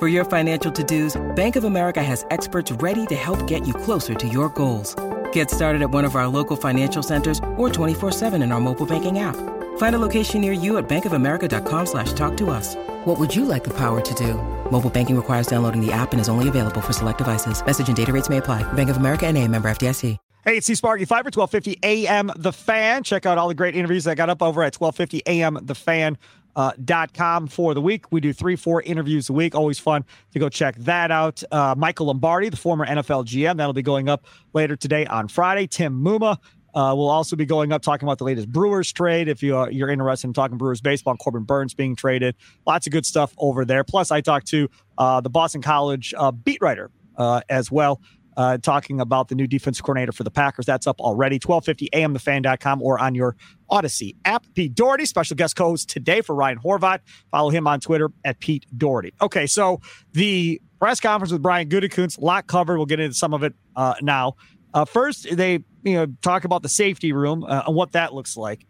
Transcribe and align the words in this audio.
For 0.00 0.08
your 0.08 0.24
financial 0.24 0.72
to-dos, 0.72 1.20
Bank 1.36 1.56
of 1.56 1.64
America 1.64 2.02
has 2.02 2.24
experts 2.30 2.72
ready 2.72 3.04
to 3.08 3.14
help 3.14 3.46
get 3.46 3.66
you 3.68 3.74
closer 3.74 4.14
to 4.14 4.26
your 4.26 4.48
goals. 4.48 4.96
Get 5.30 5.50
started 5.50 5.82
at 5.82 5.90
one 5.90 6.06
of 6.06 6.16
our 6.16 6.26
local 6.26 6.56
financial 6.56 7.02
centers 7.02 7.38
or 7.58 7.68
24-7 7.68 8.42
in 8.42 8.50
our 8.50 8.60
mobile 8.60 8.86
banking 8.86 9.18
app. 9.18 9.36
Find 9.76 9.94
a 9.94 9.98
location 9.98 10.40
near 10.40 10.54
you 10.54 10.78
at 10.78 10.88
bankofamerica.com 10.88 11.84
slash 11.84 12.14
talk 12.14 12.34
to 12.38 12.48
us. 12.48 12.76
What 13.04 13.18
would 13.18 13.36
you 13.36 13.44
like 13.44 13.62
the 13.62 13.76
power 13.76 14.00
to 14.00 14.14
do? 14.14 14.36
Mobile 14.70 14.88
banking 14.88 15.16
requires 15.16 15.46
downloading 15.46 15.84
the 15.84 15.92
app 15.92 16.12
and 16.12 16.20
is 16.20 16.30
only 16.30 16.48
available 16.48 16.80
for 16.80 16.94
select 16.94 17.18
devices. 17.18 17.62
Message 17.62 17.88
and 17.88 17.96
data 17.96 18.10
rates 18.10 18.30
may 18.30 18.38
apply. 18.38 18.62
Bank 18.72 18.88
of 18.88 18.96
America 18.96 19.26
and 19.26 19.36
a 19.36 19.46
member 19.46 19.70
FDIC. 19.70 20.16
Hey, 20.46 20.56
it's 20.56 20.66
C 20.66 20.74
Sparky 20.74 21.04
Fifer, 21.04 21.30
1250 21.30 21.80
AM 21.82 22.32
The 22.34 22.50
Fan. 22.50 23.02
Check 23.02 23.26
out 23.26 23.36
all 23.36 23.48
the 23.48 23.54
great 23.54 23.76
interviews 23.76 24.06
I 24.06 24.14
got 24.14 24.30
up 24.30 24.40
over 24.40 24.62
at 24.62 24.74
1250 24.74 25.22
AM 25.26 25.58
The 25.60 25.74
Fan 25.74 26.16
uh, 26.56 26.72
dot 26.84 27.12
com 27.14 27.46
for 27.46 27.74
the 27.74 27.80
week. 27.80 28.10
We 28.10 28.20
do 28.20 28.32
three, 28.32 28.56
four 28.56 28.82
interviews 28.82 29.28
a 29.28 29.32
week. 29.32 29.54
Always 29.54 29.78
fun 29.78 30.04
to 30.32 30.38
go 30.38 30.48
check 30.48 30.76
that 30.76 31.10
out. 31.10 31.42
Uh, 31.50 31.74
Michael 31.76 32.06
Lombardi, 32.06 32.48
the 32.48 32.56
former 32.56 32.86
NFL 32.86 33.26
GM, 33.26 33.56
that'll 33.56 33.72
be 33.72 33.82
going 33.82 34.08
up 34.08 34.26
later 34.52 34.76
today 34.76 35.06
on 35.06 35.28
Friday. 35.28 35.66
Tim 35.66 36.02
Muma 36.02 36.38
uh, 36.74 36.94
will 36.96 37.08
also 37.08 37.36
be 37.36 37.46
going 37.46 37.72
up 37.72 37.82
talking 37.82 38.06
about 38.06 38.18
the 38.18 38.24
latest 38.24 38.50
Brewers 38.50 38.92
trade. 38.92 39.28
If 39.28 39.42
you, 39.42 39.58
uh, 39.58 39.68
you're 39.68 39.90
interested 39.90 40.28
in 40.28 40.32
talking 40.32 40.56
Brewers 40.56 40.80
baseball, 40.80 41.16
Corbin 41.16 41.44
Burnes 41.44 41.74
being 41.74 41.96
traded, 41.96 42.36
lots 42.66 42.86
of 42.86 42.92
good 42.92 43.06
stuff 43.06 43.34
over 43.38 43.64
there. 43.64 43.84
Plus, 43.84 44.10
I 44.10 44.20
talked 44.20 44.46
to 44.48 44.68
uh, 44.98 45.20
the 45.20 45.30
Boston 45.30 45.62
College 45.62 46.14
uh, 46.16 46.30
beat 46.30 46.58
writer 46.60 46.90
uh, 47.16 47.40
as 47.48 47.70
well 47.70 48.00
uh, 48.40 48.56
talking 48.56 49.02
about 49.02 49.28
the 49.28 49.34
new 49.34 49.46
defense 49.46 49.82
coordinator 49.82 50.12
for 50.12 50.24
the 50.24 50.30
Packers. 50.30 50.64
That's 50.64 50.86
up 50.86 50.98
already. 50.98 51.36
1250 51.36 51.90
AM, 51.92 52.14
amthefan.com 52.14 52.80
or 52.80 52.98
on 52.98 53.14
your 53.14 53.36
Audacy 53.70 54.16
app. 54.24 54.46
Pete 54.54 54.74
Dougherty, 54.74 55.04
special 55.04 55.36
guest 55.36 55.56
co-host 55.56 55.90
today 55.90 56.22
for 56.22 56.34
Ryan 56.34 56.58
Horvat. 56.58 57.00
Follow 57.30 57.50
him 57.50 57.66
on 57.66 57.80
Twitter 57.80 58.08
at 58.24 58.40
Pete 58.40 58.64
Dougherty. 58.74 59.12
Okay, 59.20 59.46
so 59.46 59.82
the 60.12 60.58
press 60.78 61.00
conference 61.00 61.32
with 61.32 61.42
Brian 61.42 61.68
Gutekunst, 61.68 62.18
lot 62.18 62.46
covered. 62.46 62.78
We'll 62.78 62.86
get 62.86 62.98
into 62.98 63.14
some 63.14 63.34
of 63.34 63.42
it 63.42 63.52
uh, 63.76 63.96
now. 64.00 64.36
Uh, 64.72 64.86
first, 64.86 65.36
they 65.36 65.62
you 65.82 65.94
know 65.94 66.06
talk 66.22 66.44
about 66.44 66.62
the 66.62 66.70
safety 66.70 67.12
room 67.12 67.44
uh, 67.44 67.64
and 67.66 67.76
what 67.76 67.92
that 67.92 68.14
looks 68.14 68.38
like. 68.38 68.66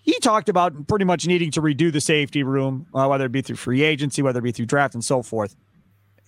He 0.00 0.18
talked 0.20 0.48
about 0.48 0.88
pretty 0.88 1.04
much 1.04 1.26
needing 1.26 1.50
to 1.50 1.60
redo 1.60 1.92
the 1.92 2.00
safety 2.00 2.42
room, 2.42 2.86
uh, 2.94 3.06
whether 3.06 3.26
it 3.26 3.32
be 3.32 3.42
through 3.42 3.56
free 3.56 3.82
agency, 3.82 4.22
whether 4.22 4.38
it 4.38 4.42
be 4.42 4.52
through 4.52 4.66
draft, 4.66 4.94
and 4.94 5.04
so 5.04 5.20
forth 5.22 5.54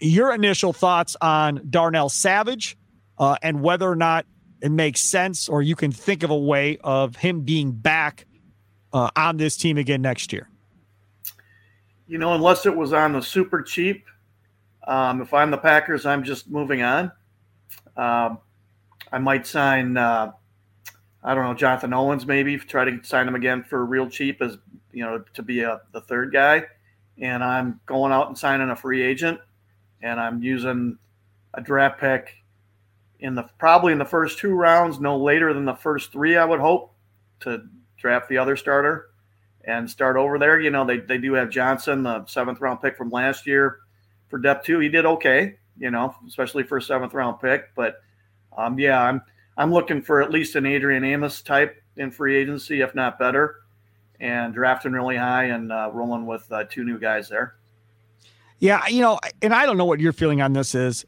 your 0.01 0.33
initial 0.33 0.73
thoughts 0.73 1.17
on 1.21 1.67
Darnell 1.69 2.09
Savage 2.09 2.77
uh, 3.19 3.37
and 3.43 3.63
whether 3.63 3.89
or 3.89 3.97
not 3.97 4.27
it 4.61 4.71
makes 4.71 5.01
sense 5.01 5.49
or 5.49 5.63
you 5.63 5.77
can 5.77 5.93
think 5.93 6.23
of 6.23 6.31
a 6.31 6.39
way 6.39 6.79
of 6.83 7.17
him 7.17 7.43
being 7.43 7.73
back 7.73 8.27
uh, 8.93 9.11
on 9.17 9.37
this 9.37 9.57
team 9.57 9.77
again 9.79 10.03
next 10.03 10.33
year. 10.33 10.49
You 12.07 12.19
know, 12.19 12.33
unless 12.35 12.65
it 12.65 12.75
was 12.75 12.93
on 12.93 13.13
the 13.13 13.21
super 13.21 13.63
cheap, 13.63 14.07
um, 14.87 15.21
if 15.21 15.35
I'm 15.35 15.51
the 15.51 15.59
Packers, 15.59 16.07
I'm 16.07 16.25
just 16.25 16.49
moving 16.49 16.83
on. 16.83 17.13
Um, 17.97 18.39
I 19.13 19.19
might 19.19 19.47
sign, 19.47 19.97
uh, 19.97 20.33
I 21.23 21.35
don't 21.35 21.45
know, 21.45 21.55
Jonathan 21.55 21.93
Owens 21.93 22.27
maybe, 22.27 22.57
try 22.57 22.85
to 22.85 22.99
sign 23.03 23.29
him 23.29 23.35
again 23.35 23.63
for 23.63 23.85
real 23.85 24.09
cheap 24.09 24.41
as, 24.41 24.57
you 24.93 25.05
know, 25.05 25.23
to 25.35 25.43
be 25.43 25.61
a, 25.61 25.83
the 25.93 26.01
third 26.01 26.33
guy. 26.33 26.65
And 27.21 27.45
I'm 27.45 27.81
going 27.85 28.13
out 28.13 28.29
and 28.29 28.39
signing 28.39 28.71
a 28.71 28.77
free 28.77 29.03
agent 29.03 29.41
and 30.03 30.21
I'm 30.21 30.43
using 30.43 30.99
a 31.55 31.61
draft 31.61 32.01
pick 32.01 32.35
in 33.21 33.35
the 33.35 33.45
probably 33.59 33.93
in 33.93 33.99
the 33.99 34.05
first 34.05 34.39
two 34.39 34.55
rounds, 34.55 35.01
no 35.01 35.19
later 35.19 35.53
than 35.53 35.65
the 35.65 35.75
first 35.75 36.13
three, 36.13 36.37
I 36.37 36.45
would 36.45 36.61
hope, 36.61 36.93
to 37.41 37.65
draft 37.97 38.29
the 38.29 38.39
other 38.39 38.57
starter 38.57 39.11
and 39.65 39.91
start 39.91 40.17
over 40.17 40.39
there. 40.39 40.61
You 40.61 40.71
know, 40.71 40.85
they, 40.85 40.99
they 40.99 41.19
do 41.19 41.35
have 41.35 41.51
Johnson, 41.51 42.05
the 42.05 42.25
seventh 42.27 42.61
round 42.61 42.81
pick 42.81 42.97
from 42.97 43.11
last 43.11 43.47
year 43.47 43.81
for 44.29 44.39
depth 44.39 44.67
two. 44.67 44.79
He 44.79 44.89
did 44.89 45.05
okay, 45.05 45.57
you 45.79 45.91
know, 45.91 46.15
especially 46.27 46.63
for 46.63 46.79
a 46.79 46.83
seventh 46.83 47.15
round 47.15 47.41
pick. 47.41 47.75
But 47.75 48.01
um, 48.57 48.79
yeah, 48.79 49.03
I'm 49.03 49.23
I'm 49.57 49.73
looking 49.73 50.03
for 50.03 50.23
at 50.23 50.31
least 50.31 50.55
an 50.55 50.67
Adrian 50.67 51.05
Amos 51.05 51.43
type 51.43 51.83
in 51.97 52.11
free 52.11 52.37
agency, 52.37 52.81
if 52.81 52.95
not 52.95 53.19
better, 53.19 53.57
and 54.21 54.55
drafting 54.55 54.93
really 54.93 55.17
high 55.17 55.45
and 55.45 55.73
uh, 55.73 55.91
rolling 55.93 56.27
with 56.27 56.51
uh, 56.53 56.65
two 56.65 56.85
new 56.85 56.99
guys 56.99 57.29
there. 57.29 57.57
Yeah, 58.59 58.87
you 58.89 59.01
know, 59.01 59.19
and 59.41 59.55
I 59.55 59.67
don't 59.67 59.77
know 59.77 59.85
what 59.85 60.01
your 60.01 60.13
feeling 60.13 60.43
on 60.43 60.53
this 60.53 60.75
is. 60.75 61.05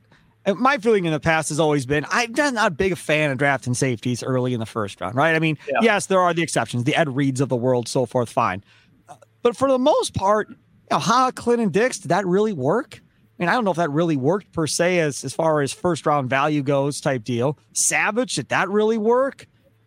My 0.47 0.79
feeling 0.79 1.05
in 1.05 1.13
the 1.13 1.21
past 1.21 1.51
has 1.51 1.61
always 1.61 1.85
been 1.85 2.07
I'm 2.11 2.33
not 2.33 2.55
a 2.57 2.71
big 2.71 2.97
fan 2.97 3.31
of 3.31 3.39
drafting 3.39 3.75
safeties 3.75 4.23
early 4.23 4.55
in 4.55 4.61
the 4.61 4.67
first 4.67 5.01
round, 5.01 5.15
right? 5.15 5.37
I 5.37 5.39
mean, 5.39 5.59
yeah. 5.69 5.79
yes, 5.83 6.07
there 6.07 6.21
are 6.21 6.33
the 6.33 6.43
exceptions, 6.43 6.85
the 6.85 6.97
Ed 6.97 7.15
Reeds 7.15 7.41
of 7.41 7.51
the 7.51 7.57
world, 7.57 7.89
so 7.89 8.07
forth, 8.07 8.31
fine. 8.31 8.65
Uh, 9.09 9.17
but 9.43 9.55
for 9.57 9.69
the 9.69 9.79
most 9.79 10.15
part, 10.15 10.49
you 10.49 10.57
know, 10.93 10.99
Ha, 10.99 11.31
Clinton 11.33 11.69
Dix, 11.69 11.99
did 11.99 12.09
that 12.09 12.27
really 12.27 12.55
work? 12.55 13.01
I 13.41 13.43
mean, 13.43 13.49
I 13.49 13.53
don't 13.53 13.65
know 13.65 13.71
if 13.71 13.77
that 13.77 13.91
really 13.91 14.17
worked 14.17 14.53
per 14.53 14.67
se 14.67 15.01
as, 15.01 15.25
as 15.25 15.35
far 15.35 15.61
as 15.61 15.73
first 15.73 16.07
round 16.07 16.31
value 16.31 16.63
goes, 16.63 17.01
type 17.01 17.25
deal. 17.25 17.59
Savage, 17.73 18.37
did 18.37 18.49
that 18.49 18.69
really 18.69 18.99
work? 18.99 19.47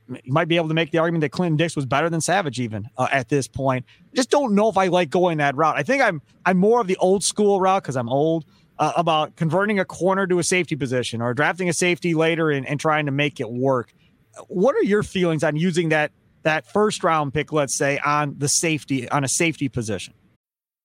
You 0.10 0.34
might 0.34 0.48
be 0.48 0.58
able 0.58 0.68
to 0.68 0.74
make 0.74 0.92
the 0.92 0.98
argument 0.98 1.22
that 1.22 1.30
Clinton 1.30 1.58
Dix 1.58 1.76
was 1.76 1.86
better 1.86 2.10
than 2.10 2.22
Savage 2.22 2.60
even 2.60 2.90
uh, 2.98 3.08
at 3.12 3.30
this 3.30 3.48
point. 3.48 3.86
Just 4.14 4.30
don't 4.30 4.54
know 4.54 4.70
if 4.70 4.78
I 4.78 4.88
like 4.88 5.10
going 5.10 5.38
that 5.38 5.56
route. 5.56 5.76
I 5.78 5.84
think 5.84 6.02
I'm 6.02 6.22
I'm 6.46 6.58
more 6.58 6.82
of 6.82 6.88
the 6.88 6.98
old 6.98 7.24
school 7.24 7.60
route 7.60 7.84
because 7.84 7.96
I'm 7.96 8.10
old 8.10 8.46
uh, 8.80 8.94
about 8.96 9.36
converting 9.36 9.80
a 9.80 9.86
corner 9.86 10.28
to 10.28 10.40
a 10.40 10.44
safety 10.44 10.76
position 10.76 11.22
or 11.22 11.34
drafting 11.34 11.70
a 11.70 11.74
safety 11.74 12.14
later 12.14 12.50
and, 12.50 12.68
and 12.68 12.80
trying 12.80 13.06
to 13.06 13.12
make 13.12 13.40
it 13.40 13.50
work. 13.50 13.94
What 14.48 14.76
are 14.76 14.84
your 14.84 15.04
feelings 15.04 15.44
on 15.44 15.56
using 15.56 15.90
that 15.90 16.12
that 16.44 16.72
first 16.72 17.04
round 17.04 17.34
pick, 17.34 17.54
let's 17.54 17.76
say, 17.76 18.00
on 18.00 18.36
the 18.38 18.48
safety 18.48 19.10
on 19.10 19.24
a 19.24 19.28
safety 19.30 19.70
position? 19.70 20.14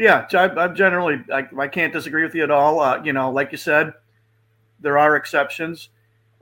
Yeah, 0.00 0.26
I, 0.32 0.64
am 0.64 0.74
generally 0.74 1.22
I, 1.30 1.46
I, 1.58 1.68
can't 1.68 1.92
disagree 1.92 2.22
with 2.22 2.34
you 2.34 2.42
at 2.42 2.50
all. 2.50 2.80
Uh, 2.80 3.02
you 3.04 3.12
know, 3.12 3.30
like 3.30 3.52
you 3.52 3.58
said, 3.58 3.92
there 4.80 4.96
are 4.96 5.14
exceptions. 5.14 5.90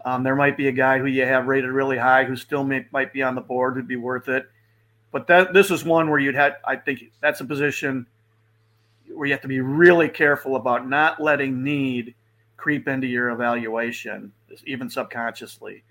Um, 0.05 0.23
there 0.23 0.37
might 0.37 0.57
be 0.57 0.69
a 0.69 0.73
guy 0.73 1.01
who 1.01 1.07
you 1.07 1.25
have 1.25 1.49
rated 1.49 1.73
really 1.73 1.99
high 1.99 2.23
who 2.23 2.37
still 2.37 2.63
may, 2.63 2.87
might 2.93 3.13
be 3.13 3.21
on 3.21 3.35
the 3.35 3.41
board 3.41 3.75
who'd 3.75 3.89
be 3.89 3.97
worth 3.97 4.29
it. 4.29 4.49
But 5.11 5.27
that 5.27 5.53
this 5.53 5.73
is 5.73 5.85
one 5.85 6.09
where 6.09 6.21
you'd 6.21 6.37
have 6.37 6.53
I 6.65 6.77
think 6.77 7.11
that's 7.21 7.41
a 7.41 7.45
position 7.45 8.07
where 9.13 9.27
you 9.27 9.33
have 9.33 9.43
to 9.43 9.49
be 9.49 9.61
really 9.61 10.09
careful 10.09 10.55
about 10.55 10.89
not 10.89 11.21
letting 11.21 11.65
need 11.65 12.15
creep 12.57 12.87
into 12.87 13.09
your 13.09 13.31
evaluation, 13.31 14.31
even 14.67 14.89
subconsciously. 14.89 15.83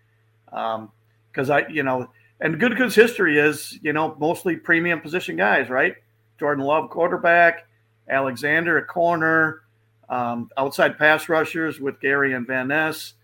Because 0.46 1.50
um, 1.50 1.52
I, 1.52 1.68
you 1.68 1.84
know, 1.84 2.10
and 2.40 2.62
Gutekunst's 2.62 2.96
history 2.96 3.38
is, 3.38 3.78
you 3.82 3.92
know, 3.92 4.16
mostly 4.20 4.56
premium 4.56 5.02
position 5.02 5.36
guys, 5.36 5.70
right? 5.70 5.98
Jordan 6.40 6.64
Love, 6.64 6.90
quarterback, 6.90 7.68
Alexander, 8.10 8.78
a 8.78 8.86
corner, 8.86 9.62
Um, 10.10 10.50
outside 10.58 10.98
pass 10.98 11.28
rushers 11.28 11.82
with 11.82 12.00
Gary 12.00 12.34
and 12.34 12.48
Van 12.48 12.70
Ness. 12.70 13.16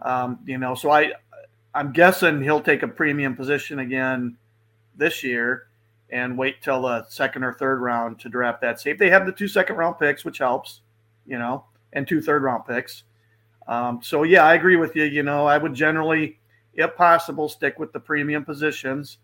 Um, 0.00 0.38
you 0.44 0.58
know, 0.58 0.74
so 0.74 0.90
I 0.90 1.12
I'm 1.74 1.92
guessing 1.92 2.42
he'll 2.42 2.60
take 2.60 2.82
a 2.82 2.88
premium 2.88 3.34
position 3.34 3.78
again 3.78 4.36
this 4.96 5.22
year 5.24 5.68
and 6.10 6.36
wait 6.36 6.60
till 6.60 6.82
the 6.82 7.04
second 7.08 7.42
or 7.42 7.54
third 7.54 7.80
round 7.80 8.18
to 8.20 8.28
draft 8.28 8.60
that 8.60 8.80
safe. 8.80 8.98
They 8.98 9.08
have 9.10 9.24
the 9.24 9.32
two 9.32 9.48
second 9.48 9.76
round 9.76 9.98
picks, 9.98 10.24
which 10.24 10.38
helps, 10.38 10.82
you 11.26 11.38
know, 11.38 11.64
and 11.94 12.06
two 12.06 12.20
third 12.20 12.42
round 12.42 12.66
picks. 12.66 13.04
Um, 13.66 14.00
so 14.02 14.22
yeah, 14.22 14.44
I 14.44 14.54
agree 14.54 14.76
with 14.76 14.94
you. 14.94 15.04
You 15.04 15.22
know, 15.22 15.46
I 15.46 15.56
would 15.58 15.74
generally, 15.74 16.38
if 16.74 16.94
possible, 16.96 17.48
stick 17.48 17.78
with 17.78 17.92
the 17.92 18.00
premium 18.00 18.44
positions, 18.44 19.18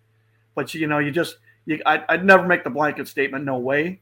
but 0.54 0.72
you 0.74 0.86
know, 0.86 0.98
you 0.98 1.10
just 1.10 1.36
you, 1.66 1.80
I, 1.86 2.04
would 2.10 2.24
never 2.24 2.46
make 2.46 2.64
the 2.64 2.70
blanket 2.70 3.08
statement, 3.08 3.44
no 3.44 3.58
way. 3.58 4.00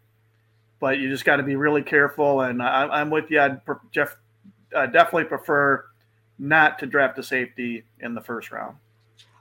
But 0.80 0.98
you 0.98 1.10
just 1.10 1.24
got 1.24 1.36
to 1.36 1.42
be 1.42 1.56
really 1.56 1.82
careful. 1.82 2.40
And 2.40 2.62
I, 2.62 3.00
am 3.00 3.10
with 3.10 3.30
you. 3.30 3.40
I'd 3.40 3.60
Jeff 3.92 4.16
uh, 4.74 4.86
definitely 4.86 5.24
prefer 5.24 5.84
not 6.38 6.78
to 6.78 6.86
draft 6.86 7.18
a 7.18 7.22
safety 7.22 7.84
in 8.00 8.14
the 8.14 8.20
first 8.20 8.50
round. 8.50 8.76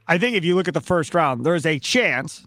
I 0.08 0.18
think 0.18 0.36
if 0.36 0.44
you 0.44 0.56
look 0.56 0.68
at 0.68 0.74
the 0.74 0.82
first 0.82 1.14
round, 1.14 1.46
there's 1.46 1.66
a 1.66 1.80
chance. 1.80 2.46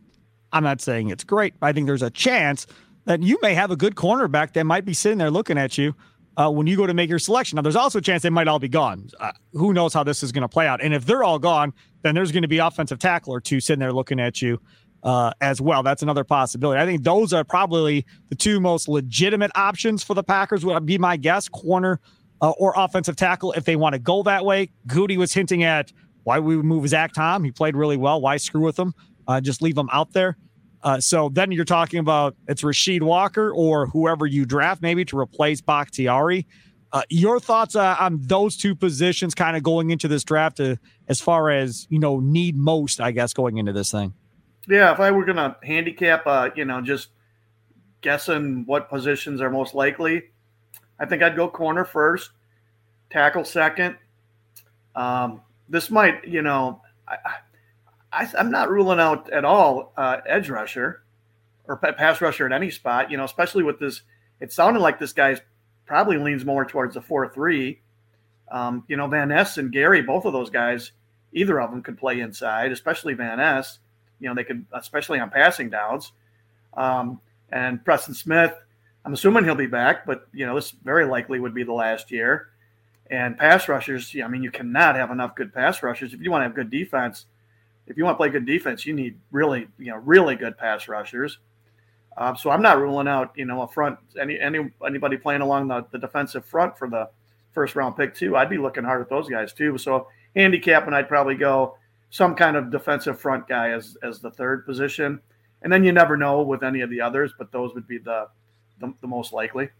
I'm 0.52 0.64
not 0.64 0.80
saying 0.80 1.08
it's 1.08 1.24
great, 1.24 1.58
but 1.58 1.68
I 1.68 1.72
think 1.72 1.86
there's 1.86 2.02
a 2.02 2.10
chance 2.10 2.66
that 3.06 3.22
you 3.22 3.38
may 3.40 3.54
have 3.54 3.70
a 3.70 3.76
good 3.76 3.94
cornerback 3.94 4.52
that 4.52 4.64
might 4.64 4.84
be 4.84 4.92
sitting 4.92 5.18
there 5.18 5.30
looking 5.30 5.56
at 5.56 5.78
you 5.78 5.94
uh, 6.36 6.50
when 6.50 6.66
you 6.66 6.76
go 6.76 6.86
to 6.86 6.94
make 6.94 7.08
your 7.08 7.18
selection. 7.18 7.56
Now, 7.56 7.62
there's 7.62 7.76
also 7.76 7.98
a 7.98 8.02
chance 8.02 8.22
they 8.22 8.30
might 8.30 8.48
all 8.48 8.58
be 8.58 8.68
gone. 8.68 9.08
Uh, 9.18 9.32
who 9.52 9.72
knows 9.72 9.94
how 9.94 10.04
this 10.04 10.22
is 10.22 10.32
going 10.32 10.42
to 10.42 10.48
play 10.48 10.66
out? 10.66 10.82
And 10.82 10.92
if 10.92 11.06
they're 11.06 11.24
all 11.24 11.38
gone, 11.38 11.72
then 12.02 12.14
there's 12.14 12.32
going 12.32 12.42
to 12.42 12.48
be 12.48 12.58
offensive 12.58 12.98
tackle 12.98 13.32
or 13.32 13.40
two 13.40 13.60
sitting 13.60 13.80
there 13.80 13.92
looking 13.92 14.20
at 14.20 14.42
you 14.42 14.60
uh, 15.02 15.32
as 15.40 15.60
well. 15.60 15.82
That's 15.82 16.02
another 16.02 16.24
possibility. 16.24 16.80
I 16.80 16.86
think 16.86 17.02
those 17.02 17.32
are 17.32 17.44
probably 17.44 18.06
the 18.28 18.34
two 18.34 18.60
most 18.60 18.88
legitimate 18.88 19.50
options 19.54 20.02
for 20.02 20.14
the 20.14 20.22
Packers. 20.22 20.64
Would 20.64 20.86
be 20.86 20.98
my 20.98 21.16
guess, 21.16 21.48
corner 21.48 22.00
uh, 22.40 22.50
or 22.50 22.72
offensive 22.76 23.16
tackle, 23.16 23.52
if 23.52 23.64
they 23.64 23.76
want 23.76 23.94
to 23.94 23.98
go 23.98 24.22
that 24.24 24.44
way. 24.44 24.70
Gutey 24.86 25.16
was 25.16 25.32
hinting 25.32 25.62
at 25.62 25.92
why 26.24 26.38
we 26.38 26.56
would 26.56 26.64
move 26.64 26.86
Zach 26.88 27.12
Tom. 27.12 27.44
He 27.44 27.50
played 27.50 27.76
really 27.76 27.96
well. 27.96 28.20
Why 28.20 28.36
screw 28.36 28.62
with 28.62 28.78
him? 28.78 28.94
Uh, 29.26 29.40
just 29.40 29.62
leave 29.62 29.76
him 29.76 29.88
out 29.92 30.12
there. 30.12 30.36
Uh, 30.82 30.98
so 30.98 31.28
then 31.28 31.52
you're 31.52 31.64
talking 31.64 32.00
about 32.00 32.34
it's 32.48 32.62
Rasheed 32.62 33.02
Walker 33.02 33.52
or 33.52 33.86
whoever 33.86 34.26
you 34.26 34.44
draft 34.44 34.82
maybe 34.82 35.04
to 35.06 35.18
replace 35.18 35.60
Bakhtiari. 35.60 36.46
Uh, 36.92 37.02
your 37.08 37.40
thoughts 37.40 37.74
uh, 37.74 37.96
on 37.98 38.18
those 38.22 38.56
two 38.56 38.74
positions 38.74 39.34
kind 39.34 39.56
of 39.56 39.62
going 39.62 39.90
into 39.90 40.08
this 40.08 40.24
draft 40.24 40.60
uh, 40.60 40.76
as 41.08 41.20
far 41.20 41.50
as, 41.50 41.86
you 41.88 41.98
know, 41.98 42.20
need 42.20 42.56
most, 42.56 43.00
I 43.00 43.12
guess, 43.12 43.32
going 43.32 43.58
into 43.58 43.72
this 43.72 43.90
thing? 43.90 44.12
Yeah, 44.68 44.92
if 44.92 45.00
I 45.00 45.10
were 45.10 45.24
to 45.26 45.56
handicap, 45.62 46.26
uh, 46.26 46.50
you 46.54 46.64
know, 46.64 46.80
just 46.80 47.08
guessing 48.00 48.64
what 48.66 48.88
positions 48.88 49.40
are 49.40 49.50
most 49.50 49.74
likely, 49.74 50.24
I 50.98 51.06
think 51.06 51.22
I'd 51.22 51.36
go 51.36 51.48
corner 51.48 51.84
first, 51.84 52.30
tackle 53.10 53.44
second. 53.44 53.96
Um, 54.94 55.40
this 55.68 55.90
might, 55.90 56.26
you 56.26 56.42
know, 56.42 56.80
I, 57.08 57.16
I, 58.12 58.28
am 58.38 58.50
not 58.50 58.70
ruling 58.70 59.00
out 59.00 59.30
at 59.30 59.44
all 59.44 59.92
uh, 59.96 60.18
edge 60.26 60.48
rusher 60.48 61.02
or 61.64 61.76
pass 61.76 62.20
rusher 62.20 62.46
at 62.46 62.52
any 62.52 62.70
spot, 62.70 63.10
you 63.10 63.16
know, 63.16 63.24
especially 63.24 63.62
with 63.62 63.78
this. 63.78 64.02
It 64.40 64.52
sounded 64.52 64.80
like 64.80 64.98
this 64.98 65.12
guy's 65.12 65.40
probably 65.86 66.18
leans 66.18 66.44
more 66.44 66.64
towards 66.64 66.94
the 66.94 67.00
4 67.00 67.28
3. 67.28 67.80
Um, 68.50 68.84
you 68.86 68.96
know, 68.96 69.06
Van 69.06 69.28
Ness 69.28 69.58
and 69.58 69.72
Gary, 69.72 70.02
both 70.02 70.24
of 70.24 70.32
those 70.32 70.50
guys, 70.50 70.92
either 71.32 71.60
of 71.60 71.70
them 71.70 71.82
could 71.82 71.96
play 71.96 72.20
inside, 72.20 72.70
especially 72.70 73.14
Van 73.14 73.38
Ness. 73.38 73.78
You 74.22 74.28
know, 74.28 74.34
they 74.34 74.44
could, 74.44 74.64
especially 74.72 75.18
on 75.18 75.28
passing 75.28 75.68
downs. 75.68 76.12
Um, 76.74 77.20
and 77.50 77.84
Preston 77.84 78.14
Smith, 78.14 78.54
I'm 79.04 79.12
assuming 79.12 79.44
he'll 79.44 79.54
be 79.54 79.66
back, 79.66 80.06
but 80.06 80.28
you 80.32 80.46
know, 80.46 80.54
this 80.54 80.70
very 80.70 81.04
likely 81.04 81.40
would 81.40 81.54
be 81.54 81.64
the 81.64 81.72
last 81.72 82.10
year. 82.10 82.48
And 83.10 83.36
pass 83.36 83.68
rushers, 83.68 84.14
I 84.24 84.28
mean, 84.28 84.42
you 84.42 84.50
cannot 84.50 84.94
have 84.94 85.10
enough 85.10 85.34
good 85.34 85.52
pass 85.52 85.82
rushers 85.82 86.14
if 86.14 86.22
you 86.22 86.30
want 86.30 86.40
to 86.40 86.44
have 86.44 86.54
good 86.54 86.70
defense. 86.70 87.26
If 87.86 87.98
you 87.98 88.04
want 88.04 88.14
to 88.14 88.18
play 88.18 88.30
good 88.30 88.46
defense, 88.46 88.86
you 88.86 88.94
need 88.94 89.18
really, 89.32 89.66
you 89.78 89.90
know, 89.90 89.96
really 89.96 90.36
good 90.36 90.56
pass 90.56 90.88
rushers. 90.88 91.38
Um, 92.16 92.36
so 92.36 92.50
I'm 92.50 92.62
not 92.62 92.78
ruling 92.78 93.08
out, 93.08 93.32
you 93.34 93.44
know, 93.44 93.62
a 93.62 93.68
front 93.68 93.98
any 94.20 94.38
any 94.38 94.70
anybody 94.86 95.16
playing 95.16 95.40
along 95.40 95.68
the, 95.68 95.84
the 95.90 95.98
defensive 95.98 96.44
front 96.44 96.78
for 96.78 96.88
the 96.88 97.08
first 97.52 97.74
round 97.74 97.96
pick 97.96 98.14
too. 98.14 98.36
I'd 98.36 98.50
be 98.50 98.58
looking 98.58 98.84
hard 98.84 99.02
at 99.02 99.08
those 99.08 99.28
guys 99.28 99.52
too. 99.52 99.76
So 99.78 100.08
handicap, 100.36 100.86
and 100.86 100.94
I'd 100.94 101.08
probably 101.08 101.34
go 101.34 101.76
some 102.12 102.34
kind 102.34 102.58
of 102.58 102.70
defensive 102.70 103.18
front 103.18 103.48
guy 103.48 103.70
as 103.70 103.96
as 104.02 104.20
the 104.20 104.30
third 104.30 104.66
position, 104.66 105.18
and 105.62 105.72
then 105.72 105.82
you 105.82 105.92
never 105.92 106.14
know 106.16 106.42
with 106.42 106.62
any 106.62 106.82
of 106.82 106.90
the 106.90 107.00
others, 107.00 107.32
but 107.38 107.50
those 107.50 107.74
would 107.74 107.88
be 107.88 107.98
the 107.98 108.28
the, 108.80 108.92
the 109.00 109.06
most 109.06 109.32
likely. 109.32 109.70